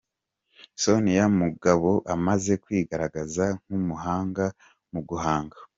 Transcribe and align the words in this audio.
Sonia 0.81 1.25
Mugabo 1.39 1.91
amaze 2.15 2.51
kwigaragaza 2.63 3.45
nk’umuhanga 3.63 4.45
mu 4.91 5.01
guhanga. 5.09 5.57